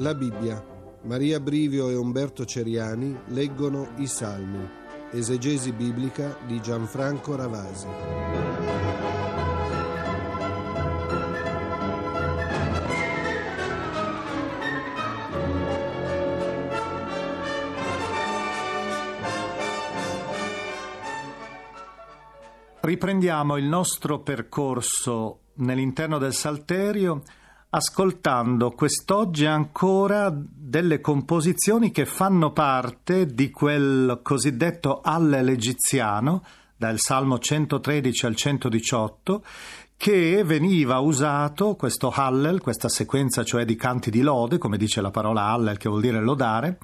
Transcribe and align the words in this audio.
La 0.00 0.14
Bibbia. 0.14 0.64
Maria 1.02 1.38
Brivio 1.40 1.90
e 1.90 1.94
Umberto 1.94 2.46
Ceriani 2.46 3.14
leggono 3.26 3.92
i 3.96 4.06
Salmi. 4.06 4.66
Esegesi 5.10 5.72
biblica 5.72 6.38
di 6.46 6.58
Gianfranco 6.58 7.36
Ravasi. 7.36 7.86
Riprendiamo 22.80 23.58
il 23.58 23.66
nostro 23.66 24.20
percorso 24.20 25.40
nell'interno 25.56 26.16
del 26.16 26.32
Salterio 26.32 27.22
ascoltando 27.70 28.72
quest'oggi 28.72 29.46
ancora 29.46 30.32
delle 30.34 31.00
composizioni 31.00 31.90
che 31.90 32.04
fanno 32.04 32.52
parte 32.52 33.26
di 33.26 33.50
quel 33.50 34.20
cosiddetto 34.22 35.00
Hallel 35.02 35.50
egiziano, 35.50 36.42
dal 36.76 36.98
Salmo 36.98 37.38
113 37.38 38.26
al 38.26 38.34
118, 38.34 39.44
che 39.96 40.42
veniva 40.44 40.98
usato, 40.98 41.74
questo 41.76 42.10
Hallel, 42.10 42.60
questa 42.60 42.88
sequenza 42.88 43.44
cioè 43.44 43.64
di 43.64 43.76
canti 43.76 44.10
di 44.10 44.22
lode, 44.22 44.58
come 44.58 44.78
dice 44.78 45.00
la 45.00 45.10
parola 45.10 45.48
Hallel 45.48 45.76
che 45.76 45.88
vuol 45.88 46.00
dire 46.00 46.20
lodare, 46.20 46.78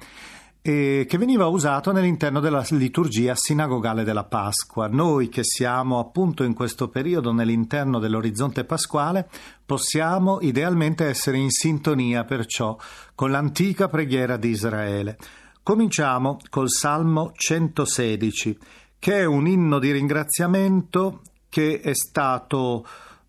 e 0.69 1.05
che 1.07 1.17
veniva 1.17 1.47
usato 1.47 1.91
all'interno 1.91 2.41
della 2.41 2.61
liturgia 2.71 3.35
sinagogale 3.37 4.03
della 4.03 4.25
Pasqua. 4.25 4.89
Noi 4.89 5.29
che 5.29 5.45
siamo 5.45 5.97
appunto 5.97 6.43
in 6.43 6.53
questo 6.53 6.89
periodo 6.89 7.31
nell'interno 7.31 7.99
dell'orizzonte 7.99 8.65
pasquale 8.65 9.29
possiamo 9.65 10.39
idealmente 10.41 11.05
essere 11.05 11.37
in 11.37 11.51
sintonia 11.51 12.25
perciò 12.25 12.75
con 13.15 13.31
l'antica 13.31 13.87
preghiera 13.87 14.35
di 14.35 14.49
Israele. 14.49 15.17
Cominciamo 15.63 16.37
col 16.49 16.69
Salmo 16.69 17.31
116, 17.33 18.57
che 18.99 19.19
è 19.19 19.23
un 19.23 19.47
inno 19.47 19.79
di 19.79 19.93
ringraziamento 19.93 21.21
che 21.47 21.79
è 21.79 21.93
stato 21.93 22.85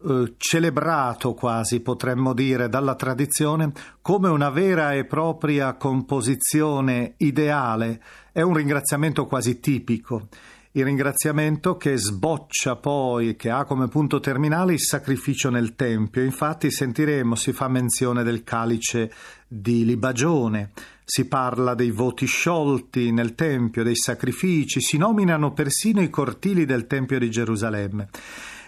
eh, 0.06 0.34
celebrato 0.36 1.34
quasi, 1.34 1.80
potremmo 1.80 2.32
dire, 2.32 2.68
dalla 2.68 2.94
tradizione 2.94 3.72
come 4.00 4.28
una 4.28 4.50
vera 4.50 4.92
e 4.94 5.04
propria 5.04 5.74
composizione 5.74 7.14
ideale. 7.16 8.00
È 8.30 8.40
un 8.40 8.54
ringraziamento 8.54 9.26
quasi 9.26 9.58
tipico. 9.58 10.28
Il 10.72 10.84
ringraziamento 10.84 11.76
che 11.76 11.96
sboccia 11.96 12.76
poi, 12.76 13.34
che 13.34 13.50
ha 13.50 13.64
come 13.64 13.88
punto 13.88 14.20
terminale 14.20 14.74
il 14.74 14.80
sacrificio 14.80 15.50
nel 15.50 15.74
Tempio. 15.74 16.22
Infatti 16.22 16.70
sentiremo, 16.70 17.34
si 17.34 17.52
fa 17.52 17.66
menzione 17.66 18.22
del 18.22 18.44
calice 18.44 19.10
di 19.48 19.84
Libagione, 19.84 20.70
si 21.04 21.26
parla 21.26 21.74
dei 21.74 21.90
voti 21.90 22.26
sciolti 22.26 23.10
nel 23.10 23.34
Tempio, 23.34 23.82
dei 23.82 23.96
sacrifici, 23.96 24.80
si 24.80 24.98
nominano 24.98 25.52
persino 25.52 26.02
i 26.02 26.10
cortili 26.10 26.64
del 26.66 26.86
Tempio 26.86 27.18
di 27.18 27.30
Gerusalemme. 27.30 28.08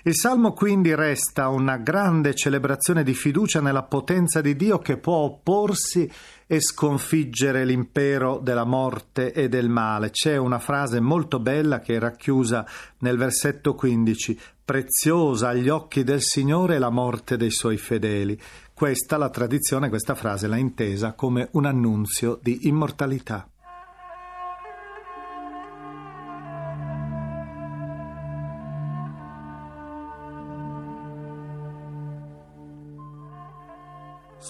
Il 0.02 0.14
Salmo 0.14 0.54
quindi 0.54 0.94
resta 0.94 1.48
una 1.48 1.76
grande 1.76 2.34
celebrazione 2.34 3.02
di 3.02 3.12
fiducia 3.12 3.60
nella 3.60 3.82
potenza 3.82 4.40
di 4.40 4.56
Dio 4.56 4.78
che 4.78 4.96
può 4.96 5.16
opporsi 5.16 6.10
e 6.46 6.58
sconfiggere 6.58 7.66
l'impero 7.66 8.38
della 8.38 8.64
morte 8.64 9.30
e 9.34 9.50
del 9.50 9.68
male. 9.68 10.08
C'è 10.08 10.38
una 10.38 10.58
frase 10.58 11.00
molto 11.00 11.38
bella 11.38 11.80
che 11.80 11.96
è 11.96 11.98
racchiusa 11.98 12.66
nel 13.00 13.18
versetto 13.18 13.74
15, 13.74 14.40
preziosa 14.64 15.48
agli 15.48 15.68
occhi 15.68 16.02
del 16.02 16.22
Signore 16.22 16.78
la 16.78 16.90
morte 16.90 17.36
dei 17.36 17.50
suoi 17.50 17.77
fedeli. 17.77 18.40
Questa 18.72 19.18
la 19.18 19.28
tradizione, 19.28 19.90
questa 19.90 20.14
frase 20.14 20.46
l'ha 20.46 20.56
intesa 20.56 21.12
come 21.12 21.50
un 21.52 21.66
annunzio 21.66 22.39
di 22.40 22.68
immortalità. 22.68 23.46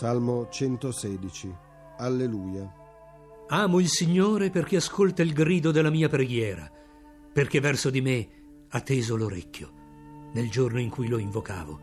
Salmo 0.00 0.48
116. 0.48 1.54
Alleluia. 1.98 2.66
Amo 3.48 3.80
il 3.80 3.88
Signore 3.88 4.48
perché 4.48 4.76
ascolta 4.76 5.20
il 5.20 5.34
grido 5.34 5.72
della 5.72 5.90
mia 5.90 6.08
preghiera, 6.08 6.70
perché 7.30 7.60
verso 7.60 7.90
di 7.90 8.00
me 8.00 8.28
ha 8.70 8.80
teso 8.80 9.14
l'orecchio 9.14 10.30
nel 10.32 10.48
giorno 10.48 10.80
in 10.80 10.88
cui 10.88 11.06
lo 11.06 11.18
invocavo. 11.18 11.80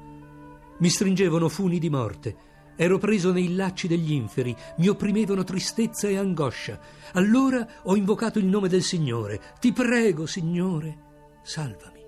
Mi 0.80 0.90
stringevano 0.90 1.48
funi 1.48 1.78
di 1.78 1.92
morte, 1.92 2.36
ero 2.76 2.98
preso 2.98 3.32
nei 3.32 3.54
lacci 3.54 3.88
degli 3.88 4.14
inferi, 4.14 4.56
mi 4.78 4.88
opprimevano 4.88 5.44
tristezza 5.44 6.08
e 6.08 6.18
angoscia. 6.18 6.80
Allora 7.14 7.68
ho 7.84 7.96
invocato 7.96 8.40
il 8.40 8.46
nome 8.48 8.68
del 8.68 8.82
Signore. 8.82 9.40
Ti 9.60 9.72
prego, 9.74 10.26
Signore, 10.26 10.98
salvami. 11.44 12.02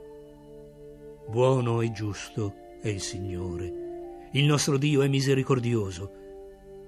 Buono 1.30 1.82
e 1.82 1.92
giusto 1.92 2.56
è 2.82 2.88
il 2.88 3.00
Signore 3.00 3.89
il 4.32 4.46
nostro 4.46 4.78
Dio 4.78 5.02
è 5.02 5.08
misericordioso. 5.08 6.12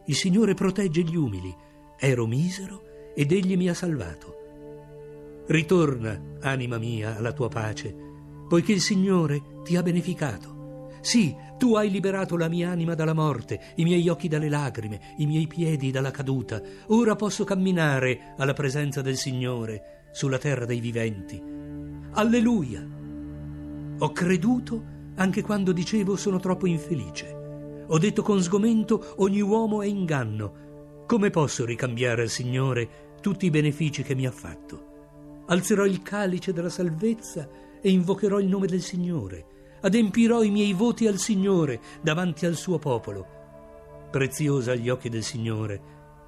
Il 0.05 0.15
Signore 0.15 0.53
protegge 0.53 1.01
gli 1.01 1.15
umili. 1.15 1.53
Ero 1.97 2.27
misero 2.27 3.13
ed 3.15 3.31
Egli 3.31 3.57
mi 3.57 3.67
ha 3.67 3.73
salvato. 3.73 5.43
Ritorna, 5.47 6.37
anima 6.41 6.77
mia, 6.77 7.17
alla 7.17 7.33
tua 7.33 7.49
pace, 7.49 7.95
poiché 8.47 8.73
il 8.73 8.81
Signore 8.81 9.41
ti 9.63 9.75
ha 9.75 9.81
beneficato. 9.81 10.89
Sì, 11.01 11.35
tu 11.57 11.75
hai 11.75 11.89
liberato 11.89 12.37
la 12.37 12.47
mia 12.47 12.69
anima 12.69 12.93
dalla 12.93 13.13
morte, 13.13 13.73
i 13.75 13.83
miei 13.83 14.07
occhi 14.07 14.27
dalle 14.27 14.49
lacrime, 14.49 15.15
i 15.17 15.25
miei 15.25 15.47
piedi 15.47 15.89
dalla 15.89 16.11
caduta. 16.11 16.61
Ora 16.87 17.15
posso 17.15 17.43
camminare 17.43 18.33
alla 18.37 18.53
presenza 18.53 19.01
del 19.01 19.17
Signore 19.17 20.09
sulla 20.11 20.37
terra 20.37 20.65
dei 20.65 20.79
viventi. 20.79 21.41
Alleluia! 22.11 22.87
Ho 23.97 24.11
creduto 24.11 24.83
anche 25.21 25.43
quando 25.43 25.71
dicevo 25.71 26.15
sono 26.15 26.39
troppo 26.39 26.65
infelice. 26.65 27.85
Ho 27.87 27.97
detto 27.99 28.23
con 28.23 28.41
sgomento 28.41 29.13
ogni 29.17 29.41
uomo 29.41 29.83
è 29.83 29.85
inganno. 29.85 31.03
Come 31.05 31.29
posso 31.29 31.63
ricambiare 31.63 32.23
al 32.23 32.29
Signore 32.29 33.17
tutti 33.21 33.45
i 33.45 33.51
benefici 33.51 34.01
che 34.01 34.15
mi 34.15 34.25
ha 34.25 34.31
fatto? 34.31 35.43
Alzerò 35.45 35.85
il 35.85 36.01
calice 36.01 36.53
della 36.53 36.69
salvezza 36.69 37.47
e 37.79 37.91
invocherò 37.91 38.39
il 38.39 38.47
nome 38.47 38.65
del 38.65 38.81
Signore. 38.81 39.45
Adempirò 39.81 40.41
i 40.41 40.49
miei 40.49 40.73
voti 40.73 41.05
al 41.05 41.17
Signore 41.17 41.79
davanti 42.01 42.47
al 42.47 42.55
suo 42.55 42.79
popolo. 42.79 43.27
Preziosa 44.09 44.71
agli 44.71 44.89
occhi 44.89 45.09
del 45.09 45.23
Signore 45.23 45.81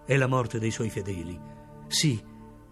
è 0.06 0.16
la 0.18 0.28
morte 0.28 0.60
dei 0.60 0.72
suoi 0.72 0.92
fedeli. 0.92 1.40
Sì, 1.88 2.22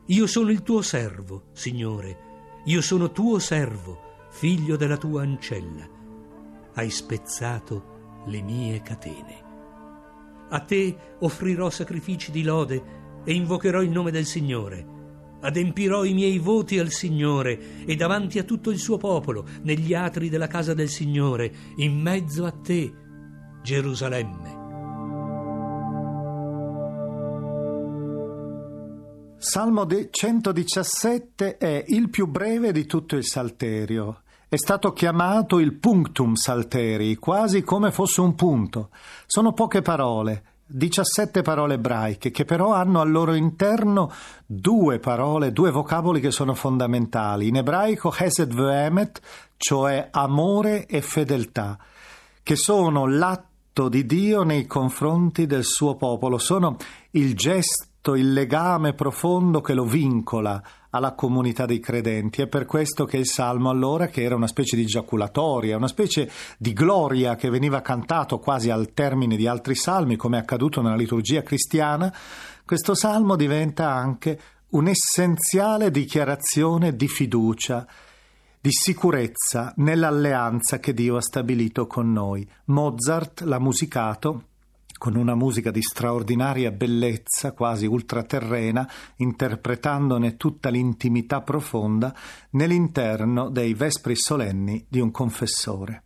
io 0.05 0.27
sono 0.27 0.51
il 0.51 0.61
tuo 0.61 0.83
servo, 0.83 1.45
Signore. 1.53 2.29
Io 2.65 2.81
sono 2.81 3.11
tuo 3.11 3.39
servo, 3.39 4.27
figlio 4.29 4.75
della 4.75 4.97
tua 4.97 5.23
ancella 5.23 5.99
hai 6.75 6.89
spezzato 6.89 8.23
le 8.27 8.41
mie 8.41 8.81
catene. 8.81 9.49
A 10.49 10.59
te 10.59 10.95
offrirò 11.19 11.69
sacrifici 11.69 12.31
di 12.31 12.43
lode 12.43 12.99
e 13.23 13.33
invocherò 13.33 13.81
il 13.81 13.89
nome 13.89 14.11
del 14.11 14.25
Signore. 14.25 14.99
Adempirò 15.41 16.03
i 16.03 16.13
miei 16.13 16.37
voti 16.37 16.77
al 16.77 16.89
Signore 16.89 17.85
e 17.85 17.95
davanti 17.95 18.37
a 18.37 18.43
tutto 18.43 18.69
il 18.69 18.77
suo 18.77 18.97
popolo, 18.97 19.45
negli 19.63 19.93
atri 19.93 20.29
della 20.29 20.47
casa 20.47 20.73
del 20.73 20.89
Signore, 20.89 21.51
in 21.77 21.99
mezzo 21.99 22.45
a 22.45 22.51
te, 22.51 22.93
Gerusalemme. 23.63 24.59
Salmo 29.37 29.87
117 29.87 31.57
è 31.57 31.83
il 31.87 32.09
più 32.11 32.27
breve 32.27 32.71
di 32.71 32.85
tutto 32.85 33.15
il 33.15 33.25
Salterio 33.25 34.21
è 34.51 34.57
stato 34.57 34.91
chiamato 34.91 35.59
il 35.59 35.75
punctum 35.75 36.33
salteri, 36.33 37.15
quasi 37.15 37.61
come 37.61 37.89
fosse 37.89 38.19
un 38.19 38.35
punto. 38.35 38.89
Sono 39.25 39.53
poche 39.53 39.81
parole, 39.81 40.43
17 40.65 41.41
parole 41.41 41.75
ebraiche, 41.75 42.31
che 42.31 42.43
però 42.43 42.73
hanno 42.73 42.99
al 42.99 43.09
loro 43.09 43.33
interno 43.33 44.11
due 44.45 44.99
parole, 44.99 45.53
due 45.53 45.71
vocaboli 45.71 46.19
che 46.19 46.31
sono 46.31 46.53
fondamentali. 46.53 47.47
In 47.47 47.55
ebraico 47.55 48.13
Hesed 48.13 48.53
ve'emet, 48.53 49.21
cioè 49.55 50.09
amore 50.11 50.85
e 50.85 50.99
fedeltà, 50.99 51.79
che 52.43 52.57
sono 52.57 53.07
l'atto 53.07 53.87
di 53.87 54.05
Dio 54.05 54.43
nei 54.43 54.65
confronti 54.65 55.45
del 55.45 55.63
suo 55.63 55.95
popolo, 55.95 56.37
sono 56.37 56.75
il 57.11 57.37
gesto, 57.37 58.15
il 58.15 58.33
legame 58.33 58.91
profondo 58.95 59.61
che 59.61 59.73
lo 59.73 59.85
vincola 59.85 60.61
alla 60.91 61.13
comunità 61.13 61.65
dei 61.65 61.79
credenti. 61.79 62.41
È 62.41 62.47
per 62.47 62.65
questo 62.65 63.05
che 63.05 63.17
il 63.17 63.25
salmo 63.25 63.69
allora, 63.69 64.07
che 64.07 64.23
era 64.23 64.35
una 64.35 64.47
specie 64.47 64.75
di 64.75 64.85
giaculatoria, 64.85 65.77
una 65.77 65.87
specie 65.87 66.29
di 66.57 66.73
gloria 66.73 67.35
che 67.35 67.49
veniva 67.49 67.81
cantato 67.81 68.39
quasi 68.39 68.69
al 68.69 68.93
termine 68.93 69.35
di 69.35 69.47
altri 69.47 69.75
salmi, 69.75 70.15
come 70.15 70.37
è 70.37 70.41
accaduto 70.41 70.81
nella 70.81 70.95
liturgia 70.95 71.43
cristiana, 71.43 72.13
questo 72.65 72.95
salmo 72.95 73.35
diventa 73.35 73.91
anche 73.91 74.39
un'essenziale 74.69 75.91
dichiarazione 75.91 76.95
di 76.95 77.07
fiducia, 77.07 77.85
di 78.59 78.71
sicurezza 78.71 79.73
nell'alleanza 79.77 80.79
che 80.79 80.93
Dio 80.93 81.17
ha 81.17 81.21
stabilito 81.21 81.87
con 81.87 82.11
noi. 82.11 82.47
Mozart 82.65 83.41
l'ha 83.41 83.59
musicato 83.59 84.43
con 85.01 85.15
una 85.15 85.33
musica 85.33 85.71
di 85.71 85.81
straordinaria 85.81 86.69
bellezza, 86.69 87.53
quasi 87.53 87.87
ultraterrena, 87.87 88.87
interpretandone 89.15 90.37
tutta 90.37 90.69
l'intimità 90.69 91.41
profonda 91.41 92.15
nell'interno 92.51 93.49
dei 93.49 93.73
vespri 93.73 94.15
solenni 94.15 94.85
di 94.87 94.99
un 94.99 95.09
confessore. 95.09 96.03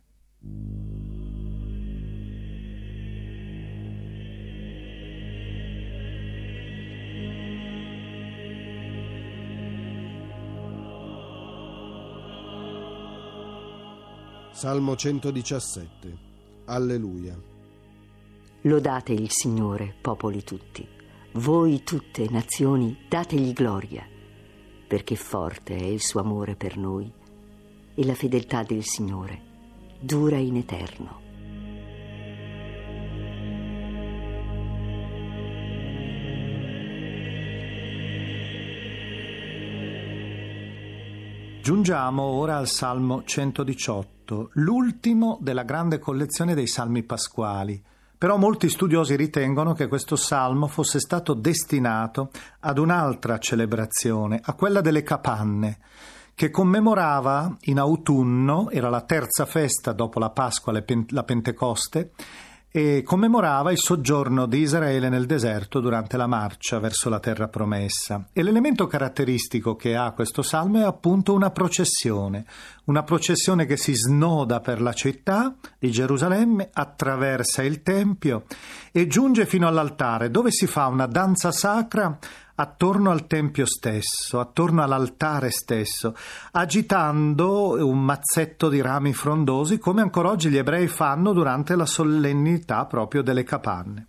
Salmo 14.52 14.96
117 14.96 16.16
Alleluia 16.64 17.55
Lodate 18.66 19.12
il 19.12 19.30
Signore, 19.30 19.94
popoli 20.00 20.42
tutti. 20.42 20.84
Voi 21.34 21.84
tutte, 21.84 22.26
nazioni, 22.28 22.98
dategli 23.08 23.52
gloria, 23.52 24.04
perché 24.88 25.14
forte 25.14 25.76
è 25.76 25.84
il 25.84 26.00
suo 26.00 26.18
amore 26.18 26.56
per 26.56 26.76
noi 26.76 27.08
e 27.94 28.04
la 28.04 28.14
fedeltà 28.16 28.64
del 28.64 28.82
Signore 28.82 29.40
dura 30.00 30.38
in 30.38 30.56
eterno. 30.56 31.20
Giungiamo 41.62 42.22
ora 42.24 42.56
al 42.56 42.66
Salmo 42.66 43.22
118, 43.22 44.50
l'ultimo 44.54 45.38
della 45.40 45.62
grande 45.62 46.00
collezione 46.00 46.54
dei 46.54 46.66
salmi 46.66 47.04
pasquali. 47.04 47.94
Però 48.18 48.36
molti 48.38 48.68
studiosi 48.70 49.14
ritengono 49.14 49.74
che 49.74 49.88
questo 49.88 50.16
salmo 50.16 50.68
fosse 50.68 51.00
stato 51.00 51.34
destinato 51.34 52.30
ad 52.60 52.78
un'altra 52.78 53.38
celebrazione, 53.38 54.40
a 54.42 54.54
quella 54.54 54.80
delle 54.80 55.02
capanne, 55.02 55.78
che 56.34 56.50
commemorava 56.50 57.56
in 57.62 57.78
autunno, 57.78 58.70
era 58.70 58.88
la 58.88 59.02
terza 59.02 59.44
festa 59.44 59.92
dopo 59.92 60.18
la 60.18 60.30
Pasqua, 60.30 60.72
la 61.08 61.22
Pentecoste, 61.24 62.12
e 62.78 63.02
commemorava 63.02 63.72
il 63.72 63.78
soggiorno 63.78 64.44
di 64.44 64.58
Israele 64.58 65.08
nel 65.08 65.24
deserto 65.24 65.80
durante 65.80 66.18
la 66.18 66.26
marcia 66.26 66.78
verso 66.78 67.08
la 67.08 67.20
terra 67.20 67.48
promessa. 67.48 68.26
E 68.34 68.42
l'elemento 68.42 68.86
caratteristico 68.86 69.76
che 69.76 69.96
ha 69.96 70.10
questo 70.10 70.42
salmo 70.42 70.80
è 70.80 70.82
appunto 70.82 71.32
una 71.32 71.48
processione, 71.48 72.44
una 72.84 73.02
processione 73.02 73.64
che 73.64 73.78
si 73.78 73.94
snoda 73.94 74.60
per 74.60 74.82
la 74.82 74.92
città 74.92 75.54
di 75.78 75.90
Gerusalemme, 75.90 76.68
attraversa 76.70 77.62
il 77.62 77.80
Tempio 77.80 78.44
e 78.92 79.06
giunge 79.06 79.46
fino 79.46 79.66
all'altare 79.66 80.30
dove 80.30 80.50
si 80.50 80.66
fa 80.66 80.86
una 80.88 81.06
danza 81.06 81.52
sacra 81.52 82.18
attorno 82.56 83.10
al 83.10 83.26
tempio 83.26 83.66
stesso, 83.66 84.40
attorno 84.40 84.82
all'altare 84.82 85.50
stesso, 85.50 86.14
agitando 86.52 87.86
un 87.86 88.02
mazzetto 88.02 88.68
di 88.68 88.80
rami 88.80 89.12
frondosi 89.12 89.78
come 89.78 90.02
ancora 90.02 90.30
oggi 90.30 90.50
gli 90.50 90.58
ebrei 90.58 90.86
fanno 90.88 91.32
durante 91.32 91.76
la 91.76 91.86
solennità 91.86 92.84
proprio 92.86 93.22
delle 93.22 93.44
capanne. 93.44 94.08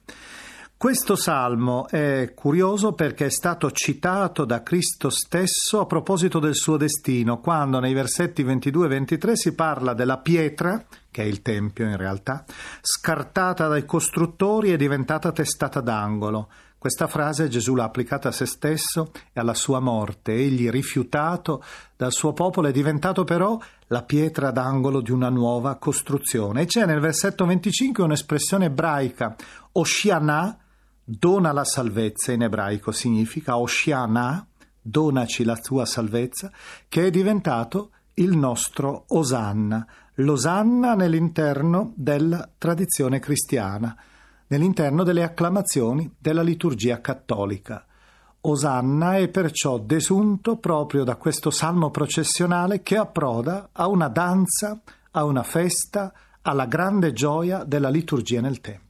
Questo 0.78 1.16
salmo 1.16 1.88
è 1.90 2.34
curioso 2.36 2.94
perché 2.94 3.26
è 3.26 3.30
stato 3.32 3.72
citato 3.72 4.46
da 4.46 4.62
Cristo 4.62 5.10
stesso 5.10 5.80
a 5.80 5.88
proposito 5.88 6.38
del 6.38 6.54
suo 6.54 6.78
destino, 6.78 7.40
quando 7.40 7.80
nei 7.80 7.96
versetti 7.96 8.44
22 8.44 8.86
e 8.86 8.90
23 8.90 9.36
si 9.36 9.56
parla 9.56 9.96
della 9.96 10.20
pietra, 10.20 10.86
che 11.10 11.24
è 11.24 11.26
il 11.26 11.42
Tempio 11.42 11.88
in 11.88 11.98
realtà, 11.98 12.46
scartata 12.80 13.68
dai 13.68 13.86
costruttori 13.86 14.72
e 14.72 14.78
diventata 14.78 15.32
testata 15.32 15.82
d'angolo. 15.82 16.48
Questa 16.80 17.08
frase 17.08 17.48
Gesù 17.48 17.74
l'ha 17.74 17.86
applicata 17.86 18.30
a 18.30 18.32
se 18.32 18.46
stesso 18.46 19.12
e 19.34 19.40
alla 19.40 19.56
sua 19.56 19.80
morte. 19.80 20.34
Egli, 20.34 20.70
rifiutato 20.70 21.64
dal 21.96 22.12
suo 22.12 22.34
popolo, 22.34 22.68
è 22.68 22.72
diventato 22.72 23.24
però 23.24 23.58
la 23.88 24.04
pietra 24.04 24.52
d'angolo 24.52 25.02
di 25.02 25.12
una 25.12 25.30
nuova 25.30 25.78
costruzione. 25.78 26.62
E 26.62 26.66
c'è 26.66 26.86
nel 26.86 27.00
versetto 27.00 27.46
25 27.46 28.04
un'espressione 28.04 28.66
ebraica, 28.66 29.36
Oshianah, 29.72 30.56
dona 31.04 31.52
la 31.52 31.64
salvezza, 31.64 32.32
in 32.32 32.44
ebraico 32.44 32.92
significa 32.92 33.58
Oshianah, 33.58 34.46
donaci 34.80 35.44
la 35.44 35.58
tua 35.58 35.86
salvezza, 35.86 36.52
che 36.88 37.08
è 37.08 37.10
diventato 37.10 37.90
il 38.16 38.38
nostro 38.38 39.06
Osanna, 39.08 39.86
l'Osanna 40.16 40.94
nell'interno 40.94 41.92
della 41.96 42.48
tradizione 42.56 43.18
cristiana 43.20 43.96
nell'interno 44.48 45.04
delle 45.04 45.24
acclamazioni 45.24 46.14
della 46.18 46.42
liturgia 46.42 47.02
cattolica. 47.02 47.86
Osanna 48.42 49.18
è 49.18 49.28
perciò 49.28 49.78
desunto 49.78 50.58
proprio 50.58 51.04
da 51.04 51.16
questo 51.16 51.50
salmo 51.50 51.92
processionale 51.92 52.82
che 52.82 52.96
approda 52.96 53.70
a 53.74 53.88
una 53.88 54.08
danza, 54.08 54.80
a 55.12 55.24
una 55.26 55.44
festa, 55.44 56.14
alla 56.42 56.66
grande 56.66 57.12
gioia 57.12 57.64
della 57.64 57.90
liturgia 57.90 58.40
nel 58.40 58.62
Tempio. 58.62 58.86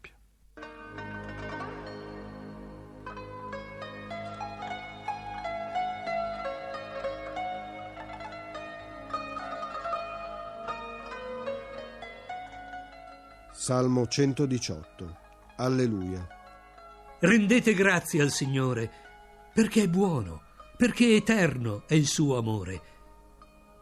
Salmo 13.52 14.08
118 14.08 15.26
Alleluia. 15.58 16.28
Rendete 17.20 17.74
grazie 17.74 18.22
al 18.22 18.30
Signore, 18.30 18.92
perché 19.52 19.84
è 19.84 19.88
buono, 19.88 20.44
perché 20.78 21.16
eterno 21.16 21.84
è 21.88 21.96
il 21.96 22.06
suo 22.06 22.38
amore. 22.38 22.82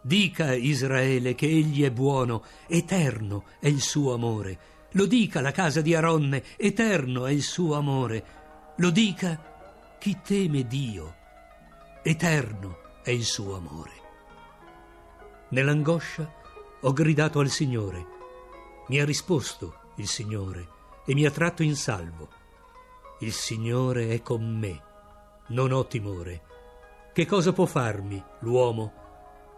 Dica 0.01 0.53
Israele 0.53 1.35
che 1.35 1.47
egli 1.47 1.83
è 1.83 1.91
buono, 1.91 2.45
eterno 2.67 3.45
è 3.59 3.67
il 3.67 3.81
suo 3.81 4.13
amore. 4.13 4.57
Lo 4.91 5.05
dica 5.05 5.41
la 5.41 5.51
casa 5.51 5.81
di 5.81 5.93
Aronne, 5.93 6.43
eterno 6.55 7.25
è 7.25 7.31
il 7.31 7.41
suo 7.41 7.75
amore. 7.75 8.23
Lo 8.77 8.89
dica 8.89 9.97
chi 9.99 10.19
teme 10.23 10.65
Dio, 10.67 11.15
eterno 12.03 13.01
è 13.03 13.09
il 13.09 13.25
suo 13.25 13.57
amore. 13.57 13.91
Nell'angoscia 15.49 16.31
ho 16.79 16.93
gridato 16.93 17.41
al 17.41 17.49
Signore. 17.49 18.05
Mi 18.87 19.01
ha 19.01 19.05
risposto 19.05 19.91
il 19.97 20.07
Signore 20.07 20.74
e 21.05 21.13
mi 21.13 21.25
ha 21.25 21.31
tratto 21.31 21.63
in 21.63 21.75
salvo. 21.75 22.29
Il 23.19 23.31
Signore 23.31 24.09
è 24.09 24.21
con 24.21 24.43
me, 24.43 24.81
non 25.47 25.71
ho 25.71 25.85
timore. 25.85 26.41
Che 27.13 27.25
cosa 27.25 27.53
può 27.53 27.65
farmi 27.65 28.21
l'uomo? 28.39 29.03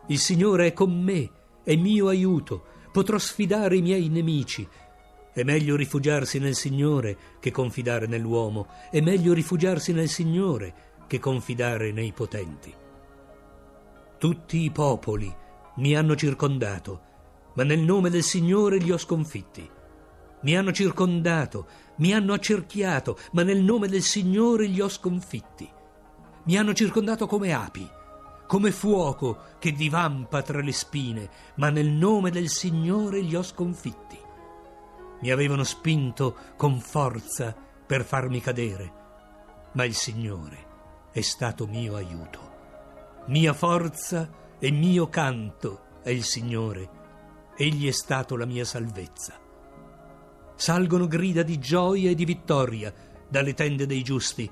Il 0.07 0.19
Signore 0.19 0.67
è 0.67 0.73
con 0.73 0.91
me, 0.91 1.29
è 1.63 1.75
mio 1.75 2.07
aiuto, 2.07 2.65
potrò 2.91 3.17
sfidare 3.17 3.77
i 3.77 3.81
miei 3.81 4.09
nemici. 4.09 4.67
È 5.33 5.43
meglio 5.43 5.75
rifugiarsi 5.75 6.39
nel 6.39 6.55
Signore 6.55 7.17
che 7.39 7.51
confidare 7.51 8.07
nell'uomo, 8.07 8.67
è 8.91 9.01
meglio 9.01 9.33
rifugiarsi 9.33 9.93
nel 9.93 10.09
Signore 10.09 10.73
che 11.07 11.19
confidare 11.19 11.91
nei 11.91 12.11
potenti. 12.11 12.73
Tutti 14.17 14.63
i 14.63 14.71
popoli 14.71 15.33
mi 15.75 15.95
hanno 15.95 16.15
circondato, 16.15 17.01
ma 17.53 17.63
nel 17.63 17.79
nome 17.79 18.09
del 18.09 18.23
Signore 18.23 18.77
li 18.77 18.91
ho 18.91 18.97
sconfitti. 18.97 19.69
Mi 20.41 20.55
hanno 20.55 20.71
circondato, 20.71 21.67
mi 21.97 22.13
hanno 22.13 22.33
accerchiato, 22.33 23.17
ma 23.31 23.43
nel 23.43 23.63
nome 23.63 23.87
del 23.87 24.03
Signore 24.03 24.65
li 24.65 24.79
ho 24.79 24.89
sconfitti. 24.89 25.69
Mi 26.43 26.57
hanno 26.57 26.73
circondato 26.73 27.25
come 27.27 27.53
api, 27.53 27.89
come 28.45 28.71
fuoco 28.71 29.39
che 29.59 29.71
divampa 29.71 30.41
tra 30.41 30.61
le 30.61 30.71
spine, 30.71 31.29
ma 31.55 31.69
nel 31.69 31.89
nome 31.89 32.29
del 32.29 32.49
Signore 32.49 33.19
li 33.19 33.35
ho 33.35 33.43
sconfitti. 33.43 34.17
Mi 35.21 35.31
avevano 35.31 35.63
spinto 35.63 36.35
con 36.55 36.79
forza 36.79 37.55
per 37.85 38.05
farmi 38.05 38.39
cadere, 38.39 38.93
ma 39.73 39.83
il 39.83 39.95
Signore 39.95 40.65
è 41.11 41.21
stato 41.21 41.65
mio 41.65 41.95
aiuto. 41.95 42.55
Mia 43.27 43.53
forza 43.53 44.29
e 44.59 44.71
mio 44.71 45.09
canto 45.09 45.99
è 46.03 46.11
il 46.11 46.23
Signore, 46.23 46.89
egli 47.57 47.87
è 47.87 47.91
stato 47.91 48.37
la 48.37 48.45
mia 48.45 48.63
salvezza. 48.63 49.46
Salgono 50.57 51.05
grida 51.07 51.43
di 51.43 51.59
gioia 51.59 52.09
e 52.09 52.15
di 52.15 52.25
vittoria 52.25 52.91
dalle 53.29 53.53
tende 53.53 53.85
dei 53.85 54.01
giusti. 54.01 54.49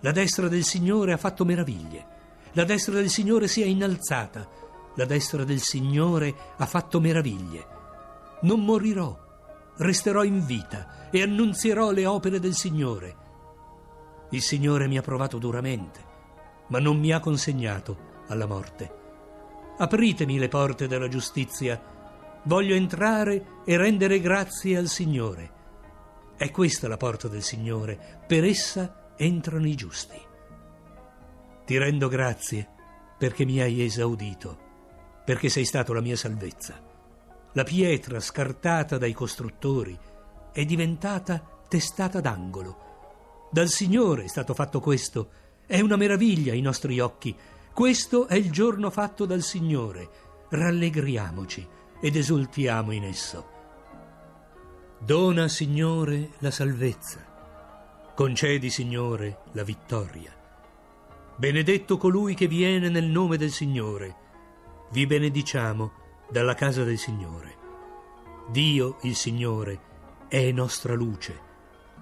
La 0.00 0.10
destra 0.10 0.48
del 0.48 0.64
Signore 0.64 1.12
ha 1.12 1.16
fatto 1.16 1.44
meraviglie. 1.44 2.06
La 2.52 2.64
destra 2.64 2.94
del 2.94 3.08
Signore 3.08 3.46
si 3.46 3.62
è 3.62 3.64
innalzata. 3.64 4.48
La 4.96 5.04
destra 5.04 5.44
del 5.44 5.60
Signore 5.60 6.34
ha 6.56 6.66
fatto 6.66 7.00
meraviglie. 7.00 7.66
Non 8.42 8.64
morirò, 8.64 9.16
resterò 9.76 10.24
in 10.24 10.44
vita 10.44 11.08
e 11.10 11.22
annunzierò 11.22 11.92
le 11.92 12.04
opere 12.04 12.40
del 12.40 12.54
Signore. 12.54 13.16
Il 14.30 14.42
Signore 14.42 14.88
mi 14.88 14.98
ha 14.98 15.02
provato 15.02 15.38
duramente, 15.38 16.04
ma 16.66 16.80
non 16.80 16.98
mi 16.98 17.12
ha 17.12 17.20
consegnato 17.20 18.24
alla 18.26 18.46
morte. 18.46 18.96
Apritemi 19.78 20.36
le 20.36 20.48
porte 20.48 20.88
della 20.88 21.06
giustizia 21.06 21.80
Voglio 22.48 22.74
entrare 22.74 23.60
e 23.66 23.76
rendere 23.76 24.20
grazie 24.20 24.78
al 24.78 24.86
Signore. 24.86 25.50
È 26.34 26.50
questa 26.50 26.88
la 26.88 26.96
porta 26.96 27.28
del 27.28 27.42
Signore, 27.42 28.22
per 28.26 28.42
essa 28.42 29.12
entrano 29.18 29.66
i 29.66 29.74
giusti. 29.74 30.18
Ti 31.66 31.76
rendo 31.76 32.08
grazie 32.08 32.66
perché 33.18 33.44
mi 33.44 33.60
hai 33.60 33.82
esaudito, 33.82 34.58
perché 35.26 35.50
sei 35.50 35.66
stato 35.66 35.92
la 35.92 36.00
mia 36.00 36.16
salvezza. 36.16 36.82
La 37.52 37.64
pietra 37.64 38.18
scartata 38.18 38.96
dai 38.96 39.12
costruttori 39.12 39.98
è 40.50 40.64
diventata 40.64 41.44
testata 41.68 42.22
d'angolo. 42.22 43.48
Dal 43.52 43.68
Signore 43.68 44.24
è 44.24 44.28
stato 44.28 44.54
fatto 44.54 44.80
questo. 44.80 45.30
È 45.66 45.80
una 45.80 45.96
meraviglia 45.96 46.52
ai 46.52 46.62
nostri 46.62 46.98
occhi. 46.98 47.36
Questo 47.74 48.26
è 48.26 48.36
il 48.36 48.50
giorno 48.50 48.88
fatto 48.88 49.26
dal 49.26 49.42
Signore. 49.42 50.08
Rallegriamoci 50.48 51.76
ed 52.00 52.16
esultiamo 52.16 52.92
in 52.92 53.04
esso. 53.04 53.56
Dona, 54.98 55.48
Signore, 55.48 56.30
la 56.38 56.50
salvezza. 56.50 57.24
Concedi, 58.14 58.70
Signore, 58.70 59.42
la 59.52 59.62
vittoria. 59.62 60.32
Benedetto 61.36 61.96
colui 61.96 62.34
che 62.34 62.48
viene 62.48 62.88
nel 62.88 63.06
nome 63.06 63.36
del 63.36 63.52
Signore. 63.52 64.16
Vi 64.90 65.06
benediciamo 65.06 65.92
dalla 66.28 66.54
casa 66.54 66.82
del 66.82 66.98
Signore. 66.98 67.56
Dio, 68.48 68.98
il 69.02 69.14
Signore, 69.14 69.80
è 70.28 70.50
nostra 70.50 70.94
luce. 70.94 71.46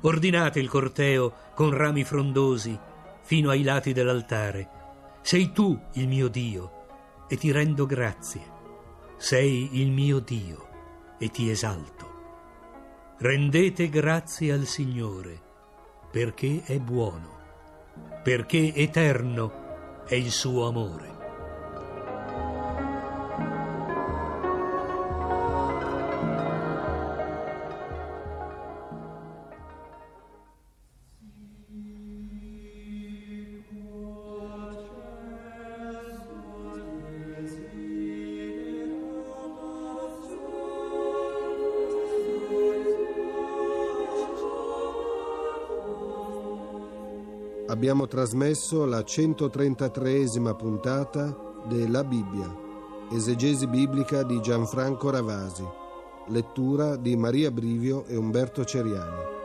Ordinate 0.01 0.59
il 0.59 0.69
corteo 0.69 1.33
con 1.55 1.71
rami 1.71 2.05
frondosi 2.05 2.79
fino 3.23 3.51
ai 3.51 3.63
lati 3.63 3.93
dell'altare. 3.93 4.71
Sei 5.21 5.53
tu 5.53 5.79
il 5.95 6.09
mio 6.09 6.29
Dio 6.29 7.25
e 7.29 7.37
ti 7.37 7.51
rendo 7.51 7.85
grazie. 7.85 8.56
Sei 9.19 9.81
il 9.81 9.91
mio 9.91 10.21
Dio 10.21 10.69
e 11.19 11.31
ti 11.31 11.49
esalto. 11.49 13.15
Rendete 13.19 13.89
grazie 13.89 14.53
al 14.53 14.67
Signore 14.67 15.41
perché 16.11 16.63
è 16.65 16.79
buono, 16.79 17.39
perché 18.23 18.75
eterno 18.75 20.05
è 20.05 20.15
il 20.15 20.31
suo 20.31 20.69
amore. 20.69 21.16
Abbiamo 47.77 48.07
trasmesso 48.07 48.87
la 48.87 49.01
133esima 49.01 50.57
puntata 50.57 51.37
della 51.69 52.05
Bibbia, 52.05 52.51
esegesi 53.13 53.67
biblica 53.67 54.23
di 54.23 54.41
Gianfranco 54.41 55.11
Ravasi, 55.11 55.63
lettura 56.29 56.97
di 56.97 57.15
Maria 57.17 57.51
Brivio 57.51 58.07
e 58.07 58.17
Umberto 58.17 58.65
Ceriani. 58.65 59.36